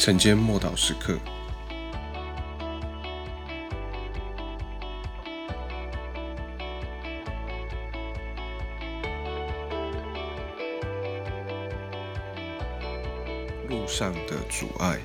[0.00, 1.18] 晨间默祷时刻，
[13.68, 14.98] 路上的阻碍。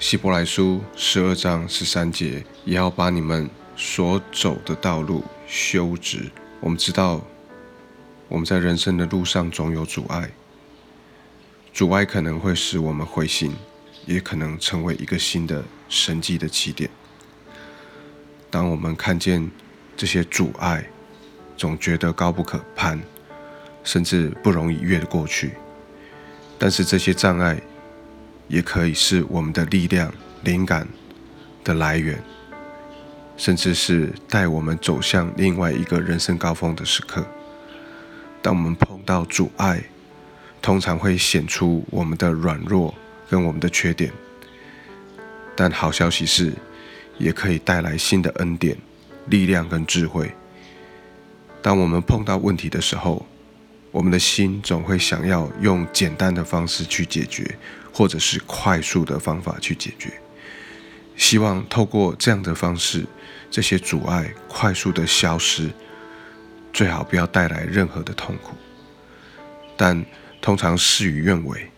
[0.00, 6.28] 希伯来书十二章十三节，也要把你们所走的道路修直。
[6.58, 7.20] 我们知道，
[8.26, 10.28] 我们在人生的路上总有阻碍，
[11.72, 13.54] 阻碍可能会使我们灰心。
[14.06, 16.88] 也可能成为一个新的神迹的起点。
[18.48, 19.50] 当我们看见
[19.96, 20.88] 这些阻碍，
[21.56, 22.98] 总觉得高不可攀，
[23.84, 25.52] 甚至不容易越过去。
[26.58, 27.60] 但是这些障碍，
[28.48, 30.10] 也可以是我们的力量、
[30.44, 30.88] 灵感
[31.64, 32.22] 的来源，
[33.36, 37.26] 甚至是带我们走向另外一个人生高峰的时刻。
[38.40, 39.82] 当我们碰到阻碍，
[40.62, 42.94] 通常会显出我们的软弱。
[43.28, 44.12] 跟我们的缺点，
[45.56, 46.52] 但好消息是，
[47.18, 48.76] 也可以带来新的恩典、
[49.26, 50.32] 力量跟智慧。
[51.60, 53.26] 当我们碰到问题的时候，
[53.90, 57.58] 我们的心总会想要用简单的方式去解决，
[57.92, 60.12] 或者是快速的方法去解决，
[61.16, 63.04] 希望透过这样的方式，
[63.50, 65.68] 这些阻碍快速的消失，
[66.72, 68.54] 最好不要带来任何的痛苦。
[69.76, 70.04] 但
[70.40, 71.68] 通常事与愿违，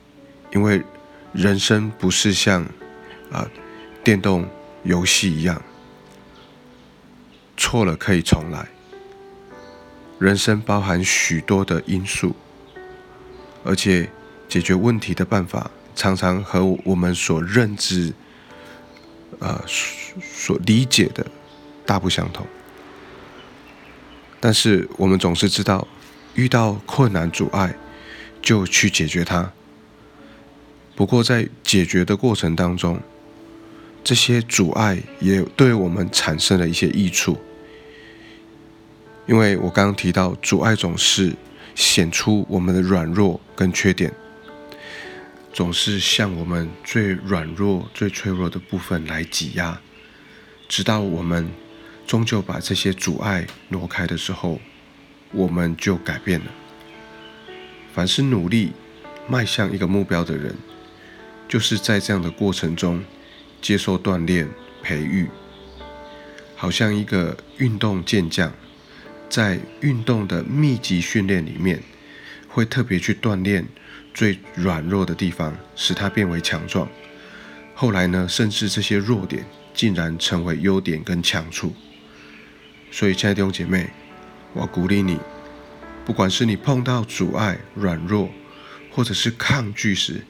[0.53, 0.83] 因为。
[1.33, 2.65] 人生不是像
[3.31, 3.49] 啊
[4.03, 4.49] 电动
[4.83, 5.63] 游戏一样，
[7.57, 8.67] 错了可以重来。
[10.19, 12.35] 人生包含许多的因素，
[13.63, 14.11] 而且
[14.49, 18.13] 解决问题的办法常常和我们所认知、
[19.39, 21.25] 呃所理解的
[21.87, 22.45] 大不相同。
[24.41, 25.87] 但是我们总是知道，
[26.35, 27.77] 遇到困难阻碍，
[28.43, 29.53] 就去解决它。
[30.99, 33.01] 不过，在解决的过程当中，
[34.03, 37.39] 这些阻碍也对我们产生了一些益处。
[39.29, 41.33] 因为我刚刚提到，阻碍总是
[41.77, 44.13] 显出我们的软弱跟缺点，
[45.53, 49.81] 总是向我们最软弱、最脆弱的部分来挤压，
[50.69, 51.49] 直到我们
[52.09, 54.59] 终究把这些阻碍挪开的时候，
[55.31, 56.47] 我们就改变了。
[57.95, 58.73] 凡是努力
[59.29, 60.53] 迈向一个目标的人。
[61.49, 63.03] 就是在这样的过程中
[63.63, 64.47] 接受锻炼
[64.83, 65.27] 培育，
[66.55, 68.53] 好像一个运动健将，
[69.31, 71.83] 在运动的密集训练里面，
[72.49, 73.67] 会特别去锻炼
[74.13, 76.89] 最软弱的地方，使它变为强壮。
[77.75, 81.73] 后来呢，甚至这些弱点竟然成为优点跟强处。
[82.91, 83.89] 所以，亲爱的弟兄姐妹，
[84.53, 85.19] 我鼓励你，
[86.05, 88.29] 不管是你碰到阻碍、软弱，
[88.91, 90.25] 或者是抗拒时，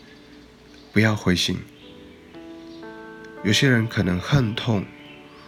[0.92, 1.58] 不要灰心。
[3.44, 4.84] 有些人可能恨痛，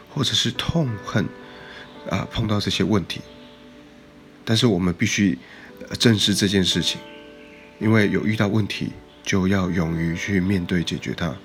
[0.08, 1.26] 或者是痛恨
[2.08, 3.20] 啊碰到这些问题，
[4.44, 5.36] 但是我们必须
[5.98, 7.00] 正视这件事情，
[7.80, 8.92] 因为有遇到问题
[9.24, 11.36] 就要勇于去面对解决它。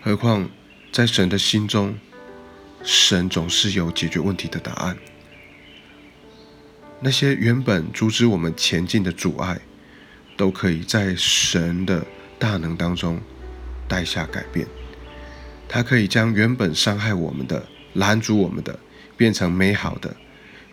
[0.00, 0.48] 何况
[0.90, 1.98] 在神的心中，
[2.82, 4.96] 神总是有解决问题的答案。
[7.00, 9.60] 那些原本阻止我们前进的阻碍，
[10.36, 12.06] 都可以在神的。
[12.40, 13.20] 大能当中
[13.86, 14.66] 带下改变，
[15.68, 18.76] 它可以将原本伤害我们的、拦阻我们的，
[19.16, 20.16] 变成美好的，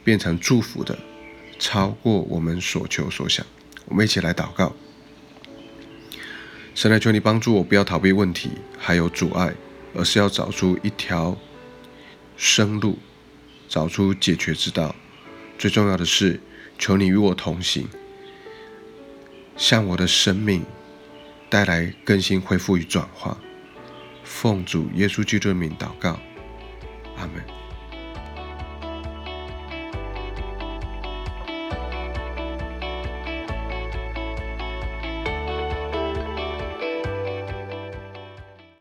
[0.02, 0.98] 变成祝福的，
[1.60, 3.46] 超过我们所求所想。
[3.86, 4.74] 我们一起来祷告：
[6.74, 9.54] 神来求你帮助我，不要逃避问题，还有阻碍，
[9.94, 11.38] 而是要找出一条
[12.38, 12.98] 生路，
[13.68, 14.96] 找出解决之道。
[15.58, 16.40] 最重要的是，
[16.80, 17.88] 求你与我同行，
[19.58, 20.64] 向我的生命。
[21.50, 23.38] 带来更新、恢复与转化。
[24.24, 26.20] 奉主耶稣基督的名祷告，
[27.18, 27.57] 阿门。